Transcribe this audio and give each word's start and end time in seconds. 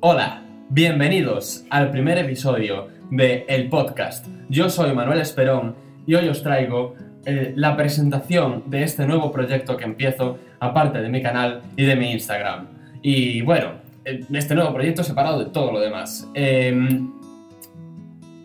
Hola, 0.00 0.44
bienvenidos 0.68 1.64
al 1.70 1.90
primer 1.90 2.18
episodio 2.18 2.86
de 3.10 3.44
El 3.48 3.68
Podcast. 3.68 4.28
Yo 4.48 4.70
soy 4.70 4.94
Manuel 4.94 5.20
Esperón 5.20 5.74
y 6.06 6.14
hoy 6.14 6.28
os 6.28 6.40
traigo 6.40 6.94
eh, 7.26 7.52
la 7.56 7.76
presentación 7.76 8.62
de 8.66 8.84
este 8.84 9.04
nuevo 9.08 9.32
proyecto 9.32 9.76
que 9.76 9.82
empiezo, 9.82 10.38
aparte 10.60 11.02
de 11.02 11.08
mi 11.08 11.20
canal 11.20 11.62
y 11.76 11.84
de 11.84 11.96
mi 11.96 12.12
Instagram. 12.12 12.68
Y 13.02 13.42
bueno, 13.42 13.72
eh, 14.04 14.24
este 14.32 14.54
nuevo 14.54 14.72
proyecto 14.72 15.02
separado 15.02 15.40
de 15.40 15.46
todo 15.46 15.72
lo 15.72 15.80
demás. 15.80 16.28
Em, 16.32 17.10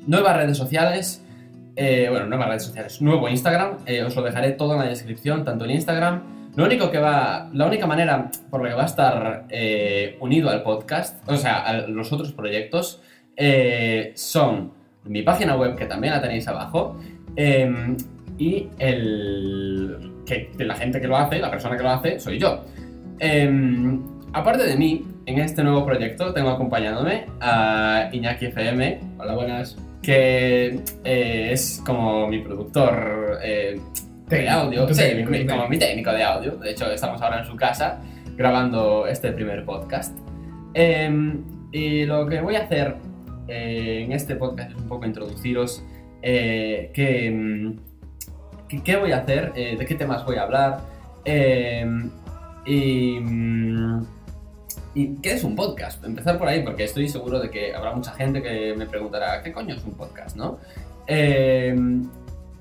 nuevas 0.07 0.35
redes 0.35 0.57
sociales, 0.57 1.23
eh, 1.75 2.07
bueno, 2.09 2.25
nuevas 2.25 2.47
redes 2.47 2.63
sociales, 2.63 2.99
nuevo 2.99 3.29
Instagram, 3.29 3.77
os 4.07 4.15
lo 4.15 4.23
dejaré 4.23 4.54
todo 4.54 4.73
en 4.73 4.79
la 4.79 4.85
descripción, 4.85 5.45
tanto 5.45 5.65
en 5.65 5.71
Instagram 5.71 6.33
lo 6.55 6.65
único 6.65 6.91
que 6.91 6.99
va, 6.99 7.49
la 7.54 7.65
única 7.65 7.88
manera 7.88 8.29
por 8.49 8.61
la 8.61 8.69
que 8.69 8.75
va 8.75 8.83
a 8.83 8.86
estar 8.86 9.45
eh, 9.49 10.17
unido 10.19 10.49
al 10.49 10.63
podcast, 10.63 11.27
o 11.29 11.37
sea, 11.37 11.61
a 11.61 11.87
los 11.87 12.11
otros 12.11 12.31
proyectos, 12.31 13.01
eh, 13.36 14.11
son 14.15 14.71
mi 15.05 15.23
página 15.23 15.55
web, 15.55 15.75
que 15.75 15.86
también 15.86 16.14
la 16.14 16.21
tenéis 16.21 16.47
abajo, 16.47 17.00
em, 17.36 17.97
y 18.37 18.68
el 18.79 20.11
que, 20.25 20.51
la 20.59 20.75
gente 20.75 21.01
que 21.01 21.07
lo 21.07 21.18
hace, 21.18 21.39
la 21.39 21.50
persona 21.50 21.75
que 21.75 21.83
lo 21.83 21.89
hace, 21.89 22.19
soy 22.19 22.39
yo. 22.39 22.64
Aparte 24.33 24.64
de 24.64 24.75
mí, 24.75 25.06
en 25.28 25.39
este 25.39 25.64
nuevo 25.64 25.86
proyecto 25.86 26.33
tengo 26.33 26.50
acompañándome 26.50 27.28
a 27.39 28.09
Iñaki 28.11 28.47
FM. 28.47 29.00
Hola, 29.20 29.36
buenas. 29.36 29.78
Que 30.01 30.79
eh, 31.04 31.50
es 31.51 31.81
como 31.86 32.28
mi 32.28 32.39
productor 32.39 33.38
de 34.27 34.50
audio, 34.50 34.94
sí, 34.94 35.03
como 35.47 35.67
mi 35.67 35.77
técnico 35.77 36.11
de 36.11 36.23
audio. 36.23 36.52
De 36.58 36.72
hecho, 36.72 36.89
estamos 36.91 37.22
ahora 37.22 37.39
en 37.39 37.45
su 37.45 37.55
casa 37.55 38.00
grabando 38.36 39.05
este 39.08 39.31
primer 39.31 39.66
podcast. 39.66 40.17
Em, 40.73 41.44
y 41.72 42.05
lo 42.05 42.25
que 42.28 42.41
voy 42.41 42.55
a 42.55 42.64
hacer 42.64 42.95
eh, 43.47 44.03
en 44.05 44.11
este 44.11 44.36
podcast 44.36 44.72
es 44.72 44.78
un 44.78 44.88
poco 44.88 45.06
introduciros 45.06 45.83
eh, 46.22 46.92
qué, 46.94 47.75
qué, 48.83 48.95
voy 48.95 49.11
a 49.11 49.17
hacer, 49.17 49.52
eh, 49.56 49.75
de 49.78 49.86
qué 49.86 49.95
temas 49.95 50.26
voy 50.26 50.38
a 50.38 50.44
hablar 50.44 50.80
em, 51.26 52.09
y, 52.66 53.17
y, 54.95 55.16
qué 55.22 55.33
es 55.33 55.44
un 55.44 55.55
podcast. 55.55 56.03
Empezar 56.03 56.38
por 56.38 56.48
ahí 56.48 56.64
porque 56.64 56.86
estoy 56.86 57.09
seguro 57.09 57.39
de 57.39 57.52
que 57.52 57.76
habrá 57.76 57.94
mucha 57.94 58.14
gente 58.14 58.42
que 58.42 58.73
me 58.76 58.86
preguntará 58.86 59.44
qué 59.44 59.52
coño 59.52 59.76
es 59.76 59.83
un 59.83 59.94
podcast, 59.94 60.38
¿no? 60.38 60.59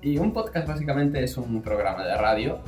Y 0.03 0.19
un 0.19 0.33
podcast 0.33 0.67
básicamente 0.67 1.23
es 1.23 1.37
un 1.37 1.63
programa 1.63 2.05
de 2.05 2.17
radio 2.17 2.59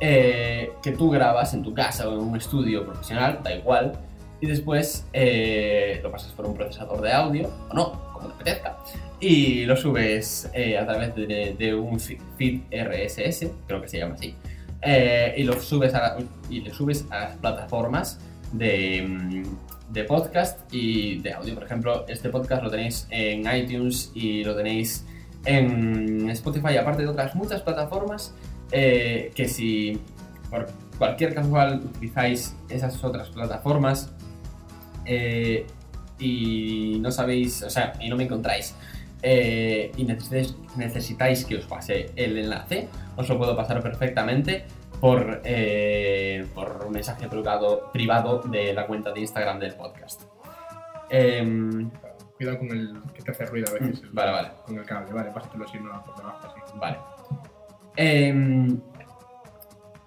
eh, 0.00 0.72
que 0.82 0.92
tú 0.92 1.10
grabas 1.10 1.52
en 1.52 1.62
tu 1.62 1.74
casa 1.74 2.08
o 2.08 2.14
en 2.14 2.20
un 2.20 2.36
estudio 2.36 2.86
profesional, 2.86 3.40
da 3.44 3.54
igual, 3.54 3.92
y 4.40 4.46
después 4.46 5.06
eh, 5.12 6.00
lo 6.02 6.10
pasas 6.10 6.32
por 6.32 6.46
un 6.46 6.54
procesador 6.54 7.02
de 7.02 7.12
audio, 7.12 7.50
o 7.68 7.74
no, 7.74 8.12
como 8.14 8.28
te 8.28 8.34
apetezca, 8.34 8.78
y 9.20 9.66
lo 9.66 9.76
subes 9.76 10.50
eh, 10.54 10.78
a 10.78 10.86
través 10.86 11.14
de, 11.14 11.74
un 11.74 12.00
feed 12.00 12.62
RSS, 12.72 13.50
creo 13.66 13.82
que 13.82 13.88
se 13.88 13.98
llama 13.98 14.14
así, 14.14 14.34
y 15.36 15.42
lo 15.42 15.60
subes 15.60 15.94
a, 15.94 16.16
y 16.48 16.62
le 16.62 16.72
subes 16.72 17.04
a 17.10 17.20
las 17.20 17.36
plataformas 17.36 18.20
de, 18.52 19.02
mm, 19.06 19.42
de 19.92 20.04
podcast 20.04 20.60
y 20.72 21.18
de 21.18 21.34
audio. 21.34 21.54
Por 21.54 21.64
ejemplo, 21.64 22.06
este 22.08 22.30
podcast 22.30 22.62
lo 22.62 22.70
tenéis 22.70 23.06
en 23.10 23.40
iTunes 23.54 24.10
y 24.14 24.44
lo 24.44 24.56
tenéis 24.56 25.04
en 25.44 26.28
Spotify, 26.30 26.76
aparte 26.76 27.02
de 27.02 27.08
otras 27.08 27.34
muchas 27.34 27.62
plataformas, 27.62 28.34
eh, 28.72 29.32
que 29.34 29.48
si 29.48 30.00
por 30.50 30.66
cualquier 30.98 31.34
casual 31.34 31.82
utilizáis 31.84 32.54
esas 32.68 33.02
otras 33.02 33.28
plataformas 33.30 34.12
eh, 35.06 35.66
y 36.18 36.98
no 37.00 37.10
sabéis, 37.10 37.62
o 37.62 37.70
sea, 37.70 37.94
y 38.00 38.08
no 38.08 38.16
me 38.16 38.24
encontráis 38.24 38.74
eh, 39.22 39.90
y 39.96 40.04
necesitáis, 40.04 40.54
necesitáis, 40.76 41.44
que 41.44 41.56
os 41.56 41.64
pase 41.64 42.10
el 42.16 42.38
enlace, 42.38 42.88
os 43.16 43.28
lo 43.28 43.38
puedo 43.38 43.56
pasar 43.56 43.82
perfectamente 43.82 44.64
por, 45.00 45.42
por 46.54 46.84
un 46.86 46.92
mensaje 46.92 47.26
privado, 47.28 47.90
privado 47.90 48.40
de 48.40 48.74
la 48.74 48.86
cuenta 48.86 49.12
de 49.12 49.20
Instagram 49.20 49.58
del 49.58 49.74
podcast. 49.74 50.22
Cuidado 52.40 52.58
con 52.58 52.70
el 52.70 52.94
que 53.12 53.20
te 53.20 53.32
hace 53.32 53.44
ruido 53.44 53.66
a 53.68 53.72
veces. 53.74 54.02
Mm, 54.02 54.14
vale, 54.14 54.32
vale. 54.32 54.48
Con 54.64 54.78
el 54.78 54.86
cable, 54.86 55.12
vale, 55.12 55.30
pásatelo 55.30 55.66
así, 55.66 55.78
no 55.78 56.02
por 56.02 56.16
debajo, 56.16 56.48
así. 56.48 56.78
Vale. 56.78 56.96
Em, 57.96 58.80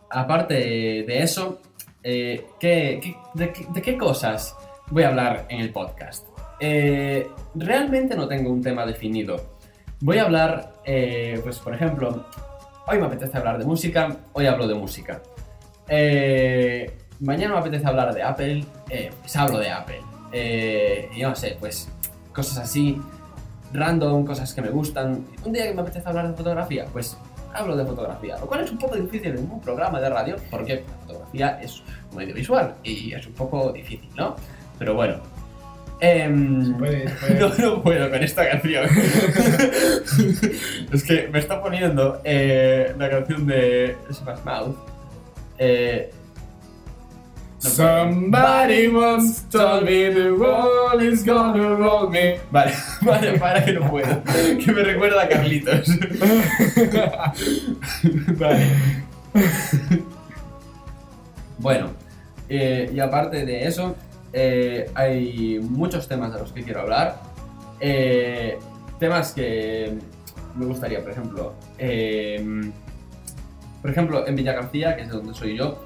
aparte 0.10 0.56
de 0.56 1.22
eso, 1.22 1.62
eh, 2.02 2.48
¿qué, 2.60 3.16
de, 3.36 3.54
qué 3.54 3.98
cosas 4.00 4.58
voy 4.90 5.04
a 5.04 5.10
hablar 5.10 5.46
en 5.48 5.60
el 5.60 5.72
podcast? 5.72 6.28
Eh, 6.60 7.30
realmente 7.54 8.16
no 8.16 8.28
tengo 8.28 8.50
un 8.50 8.64
tema 8.64 8.84
definido. 8.84 9.58
Voy 10.00 10.18
a 10.18 10.24
hablar, 10.24 10.74
eh, 10.86 11.40
pues 11.44 11.60
por 11.60 11.76
ejemplo, 11.76 12.26
hoy 12.88 12.98
me 12.98 13.06
apetece 13.06 13.38
hablar 13.38 13.60
de 13.60 13.66
música, 13.66 14.18
hoy 14.32 14.48
hablo 14.48 14.68
de 14.68 14.74
música. 14.74 15.22
mañana 17.20 17.54
me 17.54 17.60
apetece 17.60 17.86
hablar 17.86 18.12
de 18.12 18.24
Apple, 18.24 18.66
pues 19.22 19.36
hablo 19.36 19.60
de 19.60 19.70
Apple. 19.70 20.02
y 21.16 21.22
no 21.22 21.36
sé, 21.36 21.58
pues 21.60 21.92
cosas 22.34 22.58
así, 22.58 23.02
random, 23.74 24.26
cosas 24.26 24.54
que 24.54 24.62
me 24.62 24.70
gustan. 24.70 25.26
Un 25.46 25.54
día 25.54 25.68
que 25.68 25.74
me 25.74 25.82
apetece 25.82 26.08
hablar 26.08 26.30
de 26.30 26.36
fotografía, 26.36 26.86
pues 26.92 27.18
hablo 27.54 27.76
de 27.76 27.86
fotografía, 27.86 28.38
lo 28.40 28.48
cual 28.48 28.62
es 28.62 28.72
un 28.72 28.78
poco 28.78 28.96
difícil 28.96 29.36
en 29.36 29.52
un 29.52 29.62
programa 29.62 30.00
de 30.00 30.10
radio 30.10 30.36
porque 30.50 30.84
la 30.84 31.02
fotografía 31.02 31.60
es 31.62 31.84
un 32.12 32.18
medio 32.18 32.34
visual 32.34 32.76
y 32.84 33.14
es 33.14 33.28
un 33.28 33.34
poco 33.34 33.72
difícil, 33.72 34.10
¿no? 34.16 34.36
Pero 34.80 34.96
bueno. 34.96 35.18
Em, 36.00 36.72
no, 37.40 37.50
no 37.60 37.82
puedo 37.82 38.10
con 38.10 38.22
esta 38.22 38.50
canción. 38.50 38.86
es 40.92 41.04
que 41.04 41.30
me 41.32 41.40
está 41.40 41.62
poniendo 41.62 42.20
eh, 42.24 42.94
la 42.98 43.10
canción 43.10 43.46
de 43.46 43.96
Smash 44.12 44.44
Mouth. 44.44 44.76
Eh, 45.58 46.12
Somebody 47.64 48.90
once 48.90 49.44
told 49.50 49.86
me 49.86 50.10
the 50.10 50.32
world 50.36 51.02
is 51.02 51.24
gonna 51.24 51.76
roll 51.76 52.10
me. 52.10 52.38
Vale, 52.52 52.74
vale, 53.02 53.40
para 53.40 53.64
que 53.64 53.72
no 53.72 53.90
puedo. 53.90 54.22
Que 54.24 54.72
me 54.74 54.84
recuerda 54.84 55.24
a 55.24 55.30
Carlitos. 55.30 55.88
vale. 58.38 58.68
Bueno, 61.58 61.92
eh, 62.50 62.92
y 62.94 63.00
aparte 63.00 63.46
de 63.46 63.66
eso, 63.66 63.96
eh, 64.34 64.92
hay 64.94 65.60
muchos 65.62 66.10
temas 66.10 66.34
de 66.34 66.40
los 66.40 66.52
que 66.52 66.64
quiero 66.64 66.82
hablar. 66.82 67.22
Eh, 67.80 68.60
temas 69.00 69.32
que 69.32 69.94
me 70.58 70.66
gustaría, 70.66 71.02
por 71.02 71.12
ejemplo, 71.12 71.54
por 73.82 73.90
ejemplo, 73.90 74.28
en 74.28 74.36
Villa 74.36 74.52
García, 74.52 74.98
que 74.98 75.04
es 75.04 75.10
donde 75.10 75.34
soy 75.34 75.58
yo, 75.58 75.82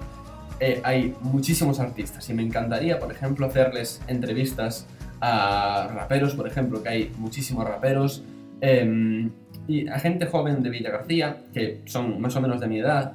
eh, 0.60 0.82
hay 0.84 1.14
muchísimos 1.22 1.80
artistas 1.80 2.30
y 2.30 2.34
me 2.34 2.44
encantaría, 2.44 3.00
por 3.00 3.12
ejemplo, 3.12 3.46
hacerles 3.46 4.02
entrevistas 4.08 4.88
a 5.22 5.90
raperos, 5.94 6.36
por 6.36 6.48
ejemplo, 6.48 6.82
que 6.82 6.90
hay 6.90 7.12
muchísimos 7.18 7.68
raperos, 7.68 8.24
em, 8.62 9.32
y 9.68 9.88
a 9.88 10.00
gente 10.00 10.26
joven 10.26 10.64
de 10.64 10.70
Villa 10.70 10.92
García, 10.92 11.44
que 11.54 11.82
son 11.86 12.20
más 12.22 12.36
o 12.36 12.42
menos 12.42 12.60
de 12.60 12.68
mi 12.68 12.80
edad, 12.80 13.14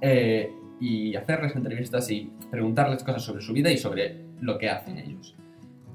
eh, 0.00 0.50
y 0.80 1.14
hacerles 1.14 1.54
entrevistas 1.54 2.10
y 2.10 2.30
preguntarles 2.50 3.04
cosas 3.04 3.22
sobre 3.22 3.40
su 3.40 3.52
vida 3.52 3.70
y 3.70 3.78
sobre 3.78 4.16
lo 4.40 4.58
que 4.58 4.68
hacen 4.68 4.98
ellos. 4.98 5.36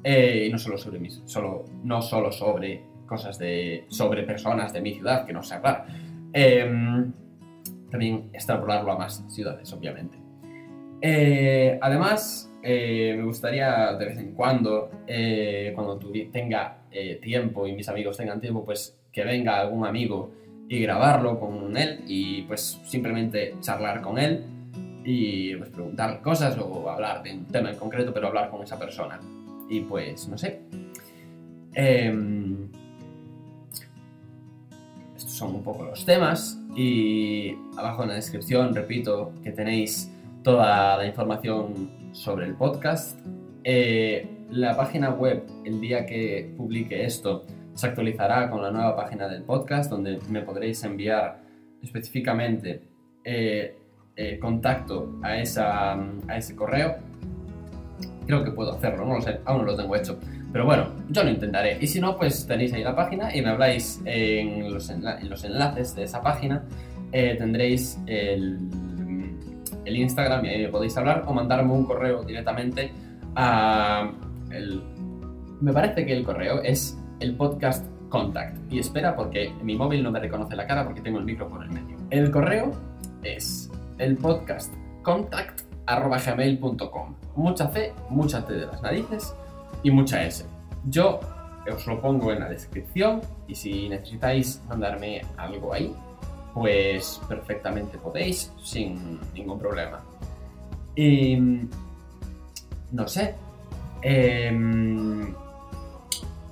Eh, 0.03 0.45
y 0.47 0.51
no 0.51 0.57
solo 0.57 0.77
sobre 0.77 0.99
mis, 0.99 1.21
solo, 1.25 1.65
no 1.83 2.01
solo 2.01 2.31
sobre 2.31 2.81
cosas 3.05 3.37
de, 3.37 3.85
sobre 3.89 4.23
personas 4.23 4.71
de 4.71 4.81
mi 4.81 4.93
ciudad, 4.93 5.25
que 5.25 5.33
no 5.33 5.43
sé 5.43 5.55
hablar. 5.55 5.85
Em, 6.33 7.11
también 7.89 8.29
extrapolarlo 8.33 8.91
a 8.91 8.97
más 8.97 9.23
ciudades, 9.27 9.71
obviamente. 9.73 10.26
Eh, 11.01 11.77
además, 11.81 12.51
eh, 12.63 13.13
me 13.17 13.23
gustaría 13.23 13.93
de 13.93 14.05
vez 14.05 14.17
en 14.17 14.33
cuando, 14.33 14.89
eh, 15.05 15.71
cuando 15.75 15.99
tenga 16.31 16.79
tiempo 17.21 17.67
y 17.67 17.73
mis 17.73 17.87
amigos 17.89 18.17
tengan 18.17 18.41
tiempo, 18.41 18.65
pues 18.65 18.97
que 19.11 19.23
venga 19.23 19.59
algún 19.59 19.85
amigo 19.85 20.31
y 20.67 20.79
grabarlo 20.79 21.39
con 21.39 21.77
él 21.77 22.03
y 22.07 22.41
pues 22.43 22.81
simplemente 22.85 23.55
charlar 23.61 24.01
con 24.01 24.17
él 24.17 24.45
y 25.05 25.55
pues 25.55 25.69
preguntar 25.69 26.21
cosas 26.21 26.57
o 26.57 26.89
hablar 26.89 27.23
de 27.23 27.33
un 27.33 27.45
tema 27.45 27.69
en 27.69 27.77
concreto, 27.77 28.13
pero 28.13 28.27
hablar 28.27 28.49
con 28.49 28.63
esa 28.63 28.77
persona. 28.77 29.19
Y 29.69 29.81
pues, 29.81 30.27
no 30.27 30.37
sé. 30.37 30.61
Em, 31.73 32.69
estos 35.15 35.31
son 35.31 35.55
un 35.55 35.63
poco 35.63 35.85
los 35.85 36.03
temas 36.03 36.59
y 36.75 37.55
abajo 37.77 38.03
en 38.03 38.09
la 38.09 38.15
descripción, 38.15 38.73
repito, 38.73 39.31
que 39.43 39.51
tenéis 39.51 40.11
toda 40.47 40.95
la 40.95 41.05
información 41.05 42.13
sobre 42.13 42.45
el 42.45 42.55
podcast. 42.55 43.19
Eh, 43.65 44.45
la 44.49 44.77
página 44.77 45.09
web, 45.09 45.43
el 45.65 45.81
día 45.81 46.05
que 46.05 46.53
publique 46.55 47.03
esto, 47.03 47.43
se 47.73 47.87
actualizará 47.87 48.49
con 48.49 48.61
la 48.61 48.71
nueva 48.71 48.95
página 48.95 49.27
del 49.27 49.43
podcast, 49.43 49.91
donde 49.91 50.19
me 50.29 50.43
podréis 50.43 50.81
enviar 50.85 51.41
específicamente 51.83 52.81
eh, 53.25 53.75
eh, 54.15 54.39
contacto 54.39 55.19
a, 55.21 55.35
esa, 55.37 55.95
a 56.29 56.37
ese 56.37 56.55
correo. 56.55 56.95
Creo 58.25 58.41
que 58.45 58.51
puedo 58.51 58.71
hacerlo, 58.71 59.05
no 59.05 59.15
lo 59.15 59.21
sé, 59.21 59.41
aún 59.43 59.65
no 59.65 59.65
lo 59.65 59.75
tengo 59.75 59.97
hecho. 59.97 60.17
Pero 60.53 60.63
bueno, 60.63 60.93
yo 61.09 61.25
lo 61.25 61.29
intentaré. 61.29 61.77
Y 61.81 61.87
si 61.87 61.99
no, 61.99 62.15
pues 62.15 62.47
tenéis 62.47 62.71
ahí 62.71 62.85
la 62.85 62.95
página 62.95 63.35
y 63.35 63.41
me 63.41 63.49
habláis 63.49 64.01
en 64.05 64.73
los, 64.73 64.89
en 64.89 65.29
los 65.29 65.43
enlaces 65.43 65.93
de 65.93 66.03
esa 66.03 66.21
página. 66.21 66.63
Eh, 67.11 67.35
tendréis 67.37 67.99
el, 68.05 68.59
el, 69.87 69.97
Instagram 69.97 70.45
y 70.45 70.49
ahí 70.49 70.61
me 70.63 70.69
podéis 70.69 70.97
hablar 70.97 71.23
o 71.27 71.33
mandarme 71.33 71.73
un 71.73 71.85
correo 71.85 72.23
directamente 72.23 72.91
a... 73.35 74.11
El, 74.51 74.81
me 75.59 75.73
parece 75.73 76.05
que 76.05 76.13
el 76.13 76.23
correo 76.23 76.61
es 76.61 76.97
el 77.19 77.35
podcast 77.35 77.85
contact. 78.09 78.57
Y 78.71 78.79
espera 78.79 79.15
porque 79.15 79.53
mi 79.63 79.75
móvil 79.75 80.03
no 80.03 80.11
me 80.11 80.19
reconoce 80.19 80.55
la 80.55 80.67
cara 80.67 80.83
porque 80.83 81.01
tengo 81.01 81.19
el 81.19 81.25
micro 81.25 81.47
por 81.49 81.63
el 81.63 81.69
medio. 81.69 81.97
El 82.09 82.31
correo 82.31 82.71
es 83.23 83.71
el 83.97 84.17
podcast 84.17 84.73
contact. 85.03 85.61
Mucha 87.35 87.69
C, 87.69 87.93
mucha 88.09 88.45
T 88.45 88.53
de 88.53 88.65
las 88.65 88.81
narices 88.81 89.33
y 89.83 89.91
mucha 89.91 90.23
S. 90.23 90.45
Yo 90.85 91.19
os 91.73 91.85
lo 91.87 92.01
pongo 92.01 92.31
en 92.31 92.39
la 92.39 92.49
descripción 92.49 93.21
y 93.47 93.55
si 93.55 93.89
necesitáis 93.89 94.61
mandarme 94.69 95.21
algo 95.37 95.73
ahí, 95.73 95.93
pues 96.57 97.21
perfectamente 97.27 97.97
podéis 97.97 98.51
sin 98.63 99.19
ningún 99.33 99.59
problema. 99.59 100.01
Y 100.95 101.37
no 102.91 103.07
sé. 103.07 103.35
Em, 104.01 105.33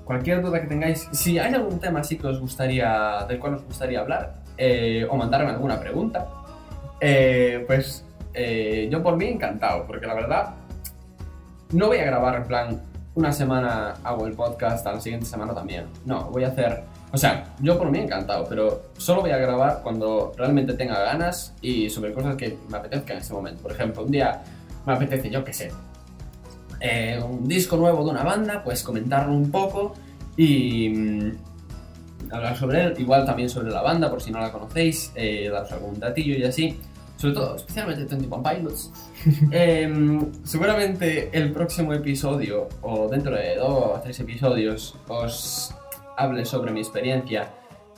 cualquier 0.04 0.42
duda 0.42 0.62
que 0.62 0.68
tengáis, 0.68 1.10
si 1.12 1.40
hay 1.40 1.54
algún 1.54 1.80
tema 1.80 2.02
así 2.02 2.18
que 2.18 2.28
os 2.28 2.40
gustaría, 2.40 3.26
del 3.28 3.40
cual 3.40 3.56
os 3.56 3.64
gustaría 3.64 4.00
hablar, 4.00 4.44
eh, 4.58 5.08
o 5.10 5.16
mandarme 5.16 5.52
alguna 5.52 5.80
pregunta, 5.80 6.28
eh, 7.02 7.64
pues 7.66 8.06
eh, 8.34 8.88
yo 8.92 9.02
por 9.02 9.18
mí 9.18 9.26
encantado, 9.26 9.86
porque 9.88 10.06
la 10.06 10.14
verdad 10.14 10.54
no 11.72 11.88
voy 11.88 11.98
a 11.98 12.06
grabar 12.06 12.36
en 12.36 12.44
plan 12.44 12.82
una 13.16 13.32
semana 13.32 13.96
hago 14.04 14.28
el 14.28 14.34
podcast, 14.34 14.86
a 14.86 14.94
la 14.94 15.02
siguiente 15.02 15.26
semana 15.26 15.54
también. 15.54 15.86
No, 16.06 16.26
voy 16.26 16.44
a 16.44 16.50
hacer, 16.50 16.84
o 17.12 17.18
sea, 17.18 17.56
yo 17.62 17.78
por 17.78 17.90
mí 17.90 18.00
encantado, 18.00 18.46
pero 18.48 18.84
solo 18.98 19.22
voy 19.22 19.32
a 19.32 19.38
grabar 19.38 19.80
cuando 19.82 20.34
realmente 20.38 20.74
tenga 20.74 21.00
ganas 21.00 21.54
y 21.62 21.90
sobre 21.90 22.14
cosas 22.14 22.36
que 22.36 22.58
me 22.70 22.78
apetezca 22.78 23.14
en 23.14 23.20
ese 23.20 23.34
momento. 23.34 23.64
Por 23.64 23.72
ejemplo, 23.72 24.04
un 24.04 24.12
día 24.12 24.44
me 24.86 24.94
apetece, 24.94 25.30
yo 25.30 25.44
qué 25.44 25.54
sé, 25.54 25.72
eh, 26.82 27.20
un 27.26 27.48
disco 27.48 27.78
nuevo 27.78 28.04
de 28.04 28.12
una 28.12 28.24
banda, 28.24 28.62
pues 28.64 28.84
comentarlo 28.84 29.34
un 29.34 29.50
poco 29.50 29.94
y 30.36 30.90
mm, 30.90 31.32
hablar 32.32 32.58
sobre 32.58 32.84
él, 32.84 32.94
igual 32.98 33.26
también 33.26 33.50
sobre 33.50 33.72
la 33.72 33.82
banda, 33.82 34.10
por 34.10 34.22
si 34.22 34.30
no 34.30 34.40
la 34.42 34.52
conocéis, 34.52 35.14
eh, 35.16 35.50
daros 35.50 35.72
algún 35.72 36.00
datillo 36.00 36.38
y 36.38 36.44
así 36.44 36.78
sobre 37.18 37.34
todo, 37.34 37.56
especialmente 37.56 38.06
21 38.06 38.44
Pilots. 38.44 38.92
Em, 39.52 40.32
seguramente 40.44 41.30
el 41.32 41.52
próximo 41.52 41.94
episodio, 41.94 42.68
o 42.82 43.08
dentro 43.08 43.36
de 43.36 43.56
dos 43.56 43.98
o 43.98 44.02
tres 44.04 44.20
episodios, 44.20 44.98
os 45.08 45.74
hable 46.18 46.46
sobre 46.46 46.72
mi 46.72 46.80
experiencia 46.80 47.52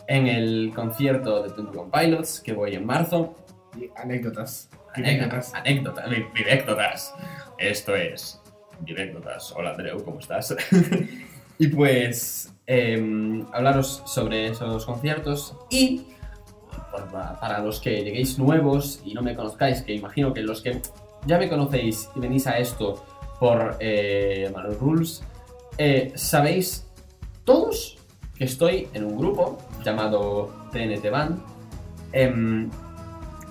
en 0.07 0.27
el 0.27 0.71
concierto 0.73 1.43
de 1.43 1.53
21 1.53 1.91
Pilots, 1.91 2.41
que 2.41 2.53
voy 2.53 2.75
en 2.75 2.85
marzo. 2.85 3.35
Y 3.79 3.89
anécdotas. 3.95 4.69
Anécdotas. 4.93 5.53
Anécdotas. 5.53 6.05
Anécdotas. 6.05 7.13
Esto 7.57 7.95
es. 7.95 8.41
Anécdotas. 8.81 9.53
Hola 9.55 9.71
Andreu, 9.71 10.03
¿cómo 10.03 10.19
estás? 10.19 10.55
y 11.59 11.67
pues. 11.67 12.53
Em, 12.69 13.45
hablaros 13.53 14.03
sobre 14.05 14.47
esos 14.47 14.85
conciertos 14.85 15.55
y 15.69 16.05
para 17.39 17.59
los 17.59 17.79
que 17.79 18.03
lleguéis 18.03 18.38
nuevos 18.38 19.01
y 19.06 19.13
no 19.13 19.21
me 19.21 19.35
conozcáis, 19.35 19.81
que 19.81 19.94
imagino 19.94 20.33
que 20.33 20.41
los 20.41 20.62
que 20.62 20.81
ya 21.25 21.38
me 21.38 21.50
conocéis 21.50 22.09
y 22.15 22.19
venís 22.19 22.47
a 22.47 22.57
esto 22.57 23.03
por 23.39 23.77
eh, 23.79 24.51
Rules, 24.79 25.24
eh, 25.77 26.12
sabéis 26.15 26.88
todos 27.44 27.97
que 28.35 28.45
estoy 28.45 28.88
en 28.94 29.06
un 29.06 29.18
grupo 29.18 29.57
llamado 29.83 30.53
TNT 30.71 31.09
Band. 31.09 31.41
Em, 32.12 32.69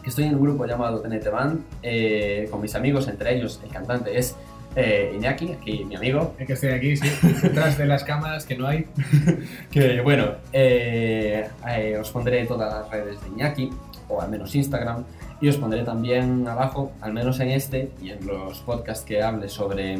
estoy 0.04 0.24
en 0.24 0.34
un 0.36 0.42
grupo 0.42 0.66
llamado 0.66 1.00
TNT 1.00 1.30
Band 1.30 1.64
eh, 1.82 2.48
con 2.50 2.60
mis 2.60 2.74
amigos, 2.74 3.08
entre 3.08 3.36
ellos 3.36 3.60
el 3.64 3.70
cantante 3.70 4.16
es 4.18 4.36
eh, 4.76 5.12
Iñaki, 5.14 5.52
aquí 5.52 5.84
mi 5.86 5.96
amigo. 5.96 6.34
Es 6.38 6.46
que 6.46 6.52
estoy 6.52 6.70
aquí, 6.70 6.96
sí, 6.98 7.08
detrás 7.42 7.78
de 7.78 7.86
las 7.86 8.04
cámaras 8.04 8.44
que 8.44 8.56
no 8.58 8.66
hay. 8.66 8.86
que 9.70 10.02
bueno, 10.02 10.34
eh, 10.52 11.48
eh, 11.66 11.96
os 11.98 12.10
pondré 12.10 12.44
todas 12.44 12.72
las 12.72 12.90
redes 12.90 13.20
de 13.22 13.28
Iñaki, 13.28 13.70
o 14.08 14.20
al 14.20 14.28
menos 14.28 14.54
Instagram, 14.54 15.04
y 15.40 15.48
os 15.48 15.56
pondré 15.56 15.82
también 15.82 16.46
abajo, 16.46 16.92
al 17.00 17.14
menos 17.14 17.40
en 17.40 17.52
este 17.52 17.90
y 18.02 18.10
en 18.10 18.26
los 18.26 18.60
podcasts 18.60 19.02
que 19.02 19.22
hable 19.22 19.48
sobre. 19.48 19.98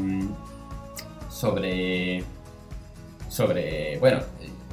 sobre. 1.30 2.22
sobre. 3.30 3.98
bueno, 3.98 4.18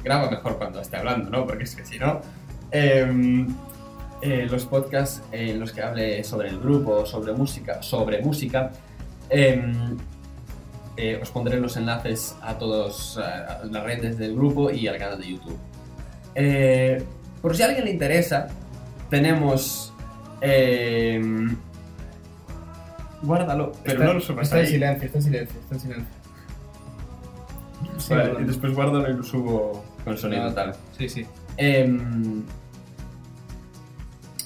grabo 0.02 0.30
mejor 0.30 0.58
cuando 0.58 0.82
esté 0.82 0.98
hablando, 0.98 1.30
¿no? 1.30 1.46
Porque 1.46 1.64
es 1.64 1.74
que 1.74 1.86
si 1.86 1.98
no. 1.98 2.20
Em, 2.70 3.54
los 4.22 4.64
podcasts 4.66 5.22
en 5.32 5.60
los 5.60 5.72
que 5.72 5.82
hable 5.82 6.24
sobre 6.24 6.48
el 6.48 6.58
grupo, 6.58 7.04
sobre 7.04 7.32
música, 7.32 7.82
sobre 7.82 8.22
música, 8.22 8.70
Em, 9.30 9.96
eh, 10.96 11.18
os 11.20 11.30
pondré 11.30 11.58
los 11.58 11.76
enlaces 11.76 12.36
a 12.40 12.56
todas 12.56 13.18
las 13.64 13.82
redes 13.82 14.16
del 14.18 14.34
grupo 14.34 14.70
y 14.70 14.86
al 14.86 14.98
canal 14.98 15.20
de 15.20 15.28
YouTube. 15.28 15.58
Eh, 16.34 17.02
por 17.42 17.56
si 17.56 17.62
a 17.62 17.66
alguien 17.66 17.84
le 17.84 17.90
interesa, 17.90 18.48
tenemos... 19.10 19.92
Em, 20.40 21.56
guárdalo, 23.22 23.72
pero 23.82 24.04
no 24.04 24.14
lo 24.14 24.20
subas 24.20 24.44
Está 24.44 24.60
en 24.60 24.66
silencio, 24.66 25.06
está 25.06 25.18
en 25.18 25.24
silencio, 25.24 25.60
está 25.60 25.74
en 25.74 25.80
silencio. 25.80 26.06
vale, 28.10 28.42
y 28.42 28.44
después 28.44 28.74
guárdalo 28.74 29.10
y 29.10 29.14
lo 29.14 29.22
subo 29.22 29.84
con 30.04 30.18
sonido 30.18 30.44
ah, 30.44 30.54
tal. 30.54 30.74
Sí, 30.98 31.08
sí. 31.08 31.26
Em, 31.56 32.42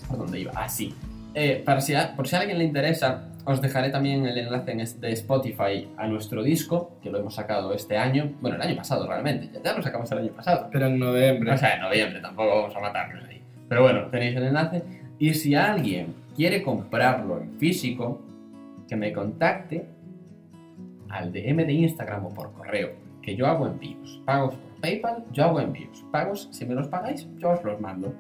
¿Por 0.09 0.19
dónde 0.19 0.41
iba? 0.41 0.53
Ah, 0.55 0.69
sí. 0.69 0.95
Eh, 1.35 1.63
para 1.65 1.81
si 1.81 1.95
por 2.17 2.29
si 2.29 2.37
a 2.37 2.41
alguien 2.41 2.59
le 2.59 2.65
interesa, 2.65 3.28
os 3.49 3.63
dejaré 3.63 3.89
también 3.89 4.27
el 4.27 4.37
enlace 4.37 4.75
de 5.01 5.13
Spotify 5.13 5.89
a 5.97 6.07
nuestro 6.07 6.43
disco, 6.43 6.99
que 7.03 7.09
lo 7.09 7.19
hemos 7.19 7.35
sacado 7.35 7.73
este 7.73 7.97
año. 7.97 8.35
Bueno, 8.43 8.57
el 8.57 8.63
año 8.63 8.77
pasado 8.77 9.09
realmente, 9.09 9.49
ya, 9.65 9.73
lo 9.73 9.83
sacamos 9.83 10.13
el 10.13 10.19
año 10.19 10.33
pasado. 10.33 10.69
Pero 10.71 10.87
en 10.87 10.99
noviembre. 10.99 11.53
O 11.53 11.57
sea, 11.57 11.77
en 11.77 11.81
noviembre, 11.81 12.21
tampoco 12.21 12.49
vamos 12.49 12.77
a 12.77 12.81
matarnos 12.81 13.25
ahí. 13.25 13.43
Pero 13.67 13.83
bueno, 13.83 14.09
tenéis 14.11 14.37
el 14.37 14.43
enlace. 14.43 14.83
Y 15.19 15.33
si 15.33 15.55
alguien 15.55 16.15
quiere 16.37 16.63
comprarlo 16.63 17.41
en 17.41 17.59
físico, 17.59 18.21
que 18.87 18.97
me 18.97 19.15
contacte 19.15 19.87
al 21.09 21.33
DM 21.33 21.65
de 21.65 21.73
Instagram 21.73 22.27
o 22.27 22.35
por 22.35 22.53
correo, 22.53 22.91
que 23.23 23.35
yo 23.35 23.47
hago 23.47 23.67
envíos. 23.67 24.21
Pagos 24.27 24.57
por 24.57 24.81
PayPal, 24.83 25.25
yo 25.33 25.45
hago 25.45 25.61
envíos. 25.61 26.05
Pagos, 26.13 26.51
si 26.53 26.67
me 26.67 26.75
los 26.75 26.89
pagáis, 26.89 27.27
yo 27.39 27.53
os 27.53 27.65
los 27.65 27.81
mando. 27.81 28.13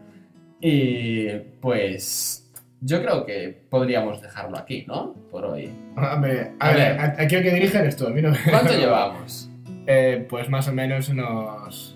Y 0.58 1.28
pues 1.60 2.47
yo 2.80 3.02
creo 3.02 3.26
que 3.26 3.62
podríamos 3.70 4.22
dejarlo 4.22 4.56
aquí, 4.56 4.84
¿no? 4.86 5.14
Por 5.30 5.44
hoy. 5.44 5.70
A 5.96 6.16
ver, 6.20 6.52
a, 6.60 6.72
ver, 6.72 7.00
aquí 7.00 7.34
el 7.34 7.42
que 7.42 7.50
dirige 7.50 7.78
eres 7.78 7.96
tú, 7.96 8.06
a 8.06 8.10
mí 8.10 8.22
no 8.22 8.32
¿Cuánto 8.48 8.72
llevamos? 8.78 9.50
Eh, 9.86 10.26
pues 10.28 10.48
más 10.48 10.68
o 10.68 10.72
menos 10.72 11.08
unos... 11.08 11.94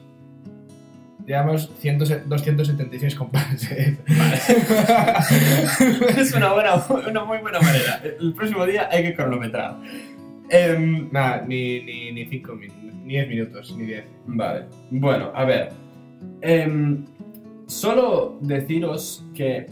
Llevamos 1.26 1.70
276 1.80 3.14
compases. 3.14 3.96
Vale. 4.08 4.40
es 6.20 6.34
una, 6.34 6.52
buena, 6.52 6.74
una 7.08 7.24
muy 7.24 7.38
buena 7.38 7.60
manera. 7.60 8.02
El 8.02 8.34
próximo 8.34 8.66
día 8.66 8.88
hay 8.90 9.04
que 9.04 9.14
cronometrar. 9.14 9.76
Eh, 10.50 11.06
Nada, 11.12 11.44
ni 11.46 11.78
5 11.78 11.84
ni, 11.86 12.12
ni 12.12 12.26
cinco, 12.26 12.56
ni 12.56 12.66
10 13.06 13.28
minutos, 13.28 13.72
ni 13.76 13.84
10. 13.84 14.04
Vale. 14.26 14.64
Bueno, 14.90 15.30
a 15.32 15.44
ver. 15.44 15.68
Eh, 16.40 16.96
solo 17.66 18.38
deciros 18.40 19.24
que 19.32 19.66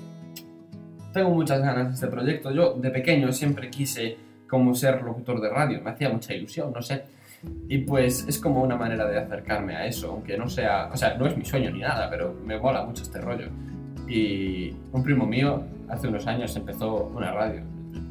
tengo 1.12 1.30
muchas 1.30 1.60
ganas 1.60 1.88
de 1.88 1.94
este 1.94 2.06
proyecto. 2.06 2.50
Yo 2.52 2.74
de 2.74 2.90
pequeño 2.90 3.32
siempre 3.32 3.70
quise 3.70 4.16
como 4.48 4.74
ser 4.74 5.02
locutor 5.02 5.40
de 5.40 5.48
radio, 5.48 5.80
me 5.80 5.90
hacía 5.90 6.10
mucha 6.10 6.34
ilusión, 6.34 6.72
no 6.72 6.82
sé. 6.82 7.04
Y 7.68 7.78
pues 7.78 8.26
es 8.28 8.38
como 8.38 8.62
una 8.62 8.76
manera 8.76 9.06
de 9.06 9.18
acercarme 9.18 9.76
a 9.76 9.86
eso, 9.86 10.10
aunque 10.10 10.36
no 10.36 10.48
sea, 10.48 10.90
o 10.92 10.96
sea, 10.96 11.14
no 11.16 11.26
es 11.26 11.36
mi 11.36 11.44
sueño 11.44 11.70
ni 11.70 11.80
nada, 11.80 12.10
pero 12.10 12.34
me 12.44 12.58
mola 12.58 12.84
mucho 12.84 13.02
este 13.02 13.20
rollo. 13.20 13.48
Y 14.08 14.74
un 14.92 15.02
primo 15.02 15.24
mío 15.24 15.62
hace 15.88 16.08
unos 16.08 16.26
años 16.26 16.54
empezó 16.56 17.06
una 17.14 17.32
radio, 17.32 17.62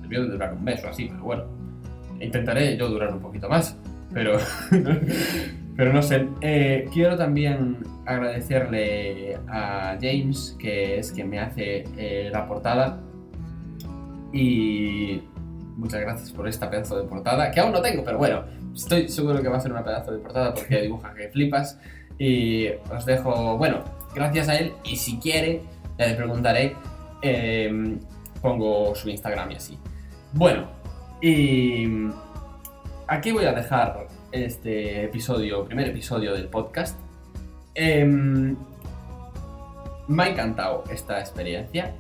debió 0.02 0.24
de 0.24 0.30
durar 0.30 0.54
un 0.54 0.64
mes 0.64 0.84
o 0.84 0.90
así, 0.90 1.08
pero 1.10 1.24
bueno, 1.24 1.44
intentaré 2.20 2.78
yo 2.78 2.88
durar 2.90 3.14
un 3.14 3.20
poquito 3.20 3.50
más, 3.50 3.78
pero, 4.14 4.38
pero 5.80 5.94
no 5.94 6.02
sé. 6.02 6.28
Eh, 6.42 6.90
quiero 6.92 7.16
también 7.16 7.78
agradecerle 8.06 9.38
a 9.48 9.98
James, 10.02 10.58
que 10.60 11.00
es 11.00 11.14
quien 11.14 11.30
me 11.30 11.40
hace 11.40 11.86
eh, 11.98 12.30
la 12.34 12.46
portada. 12.46 13.00
Y 14.34 15.24
muchas 15.78 16.02
gracias 16.02 16.32
por 16.34 16.50
esta 16.50 16.70
pedazo 16.70 17.02
de 17.02 17.08
portada, 17.08 17.50
que 17.52 17.62
aún 17.62 17.72
no 17.72 17.82
tengo, 17.82 18.04
pero 18.04 18.18
bueno, 18.18 18.44
estoy 18.76 19.08
seguro 19.08 19.42
que 19.42 19.48
va 19.48 19.56
a 19.56 19.62
ser 19.62 19.72
una 19.72 19.82
pedazo 19.82 20.12
de 20.12 20.18
portada 20.18 20.54
porque 20.54 20.82
dibuja 20.82 21.14
que 21.14 21.30
flipas. 21.30 21.80
Y 22.18 22.68
os 22.94 23.06
dejo, 23.06 23.58
bueno, 23.58 23.86
gracias 24.14 24.50
a 24.50 24.58
él. 24.58 24.74
Y 24.84 24.98
si 24.98 25.18
quiere, 25.18 25.62
ya 25.98 26.08
le 26.08 26.16
preguntaré, 26.16 26.76
em, 27.22 28.02
pongo 28.42 28.94
su 28.96 29.10
Instagram 29.10 29.52
y 29.52 29.56
así. 29.56 29.80
Bueno, 30.34 30.68
y 31.22 31.88
aquí 33.08 33.32
voy 33.32 33.46
a 33.46 33.54
dejar 33.54 34.09
este 34.32 35.04
episodio, 35.04 35.66
primer 35.66 35.90
episodio 35.90 36.34
del 36.34 36.48
podcast. 36.48 37.00
Em, 37.76 38.56
me 40.08 40.24
ha 40.24 40.30
encantado 40.30 40.84
esta 40.92 41.20
experiencia. 41.20 41.94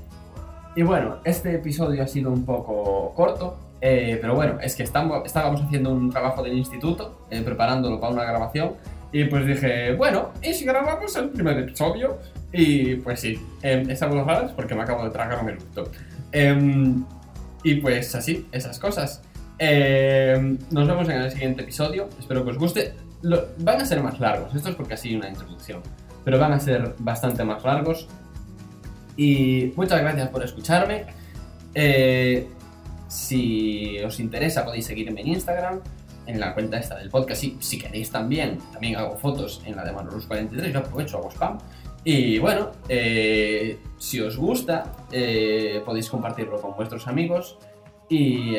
Y 0.76 0.84
bueno, 0.84 1.18
este 1.24 1.56
episodio 1.56 2.04
ha 2.04 2.08
sido 2.08 2.32
un 2.32 2.46
poco 2.46 3.14
corto, 3.16 3.58
eh, 3.82 4.18
pero 4.22 4.36
bueno, 4.36 4.60
es 4.62 4.76
que 4.76 4.84
estamos, 4.84 5.22
estábamos 5.26 5.62
haciendo 5.62 5.92
un 5.92 6.10
trabajo 6.10 6.44
del 6.44 6.58
instituto, 6.58 7.26
eh, 7.30 7.42
preparándolo 7.42 8.00
para 8.00 8.14
una 8.14 8.24
grabación, 8.24 8.76
y 9.12 9.26
pues 9.26 9.46
dije, 9.46 9.96
bueno, 9.96 10.30
¿y 10.44 10.54
si 10.54 10.66
grabamos 10.66 11.16
el 11.16 11.30
primer 11.30 11.58
episodio? 11.58 12.20
Y 12.52 12.96
pues 12.98 13.20
sí, 13.20 13.40
estamos 13.62 14.26
raras 14.26 14.52
porque 14.52 14.76
me 14.76 14.84
acabo 14.84 15.04
de 15.04 15.10
tragar 15.10 15.44
un 15.44 15.50
eructo. 15.50 15.90
Em, 16.32 17.04
y 17.64 17.76
pues 17.76 18.14
así, 18.16 18.48
esas 18.52 18.80
cosas. 18.80 19.22
Em, 19.60 20.58
nos 20.72 20.88
vemos 20.88 21.10
en 21.10 21.22
el 21.22 21.32
siguiente 21.32 21.64
episodio, 21.64 22.08
espero 22.18 22.46
que 22.46 22.52
os 22.52 22.58
guste. 22.58 22.94
van 23.58 23.82
a 23.82 23.86
ser 23.86 24.02
más 24.02 24.18
largos, 24.20 24.56
esto 24.56 24.70
es 24.70 24.76
porque 24.76 24.94
así 24.94 25.14
una 25.14 25.28
introducción, 25.28 25.82
pero 26.24 26.40
van 26.40 26.54
a 26.54 26.60
ser 26.60 26.96
bastante 27.00 27.44
más 27.44 27.64
largos. 27.64 28.08
Y 29.18 29.74
muchas 29.76 30.00
gracias 30.00 30.30
por 30.30 30.44
escucharme. 30.44 31.06
Eh, 31.76 32.48
si 33.10 34.00
os 34.00 34.20
interesa 34.22 34.64
podéis 34.64 34.86
seguirme 34.86 35.20
en 35.22 35.28
Instagram, 35.28 35.82
en 36.26 36.40
la 36.40 36.54
cuenta 36.54 36.78
esta 36.78 36.96
del 36.96 37.10
podcast. 37.10 37.42
Si, 37.42 37.58
si 37.60 37.78
queréis 37.78 38.12
también, 38.12 38.60
también 38.72 38.96
hago 38.96 39.18
fotos 39.18 39.62
en 39.66 39.76
la 39.76 39.84
de 39.84 39.92
Manolus43, 39.92 40.72
yo 40.72 40.80
aprovecho, 40.80 41.18
hago 41.18 41.32
spam. 41.32 41.58
Y 42.06 42.40
bueno, 42.40 42.72
eh, 42.88 43.78
si 43.98 44.22
os 44.22 44.38
gusta, 44.38 44.86
eh, 45.12 45.82
podéis 45.84 46.10
compartirlo 46.10 46.62
con 46.62 46.76
vuestros 46.78 47.08
amigos 47.08 47.58
y 48.08 48.56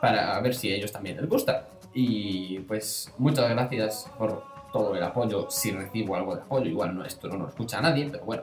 para 0.00 0.38
ver 0.40 0.54
si 0.54 0.72
a 0.72 0.76
ellos 0.76 0.92
también 0.92 1.16
les 1.16 1.28
gusta. 1.28 1.68
Y 1.92 2.60
pues 2.60 3.12
muchas 3.18 3.50
gracias 3.50 4.10
por 4.16 4.44
todo 4.72 4.94
el 4.94 5.02
apoyo, 5.02 5.50
si 5.50 5.72
recibo 5.72 6.14
algo 6.14 6.36
de 6.36 6.42
apoyo, 6.42 6.66
igual 6.66 6.94
no 6.94 7.04
esto 7.04 7.28
no 7.28 7.36
lo 7.36 7.48
escucha 7.48 7.80
nadie, 7.80 8.08
pero 8.10 8.24
bueno, 8.24 8.42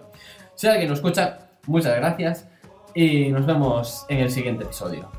si 0.56 0.68
alguien 0.68 0.90
lo 0.90 0.96
escucha, 0.96 1.50
muchas 1.66 1.96
gracias 1.96 2.48
y 2.94 3.30
nos 3.30 3.46
vemos 3.46 4.06
en 4.10 4.20
el 4.20 4.32
siguiente 4.32 4.66
episodio. 4.66 5.10